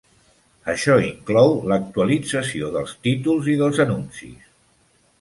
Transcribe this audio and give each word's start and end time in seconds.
Això 0.71 0.95
inclou 1.07 1.53
l'actualització 1.73 2.73
dels 2.79 2.97
títols 3.09 3.55
i 3.57 3.59
dels 3.63 3.87
anuncis. 3.89 4.53